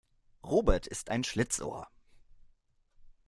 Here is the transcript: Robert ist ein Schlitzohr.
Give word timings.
Robert 0.43 0.87
ist 0.87 1.11
ein 1.11 1.23
Schlitzohr. 1.23 1.87